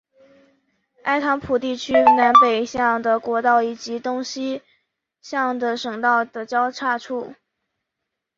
[1.03, 4.63] 埃唐普地处南北向的国道以及东西
[5.21, 7.35] 向的省道的交叉处。